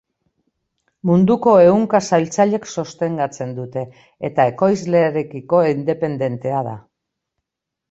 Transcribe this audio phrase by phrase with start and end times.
[1.09, 3.85] Munduko ehunka saltzailek sostengatzen dute
[4.31, 6.77] eta ekoizlearekiko independentea da.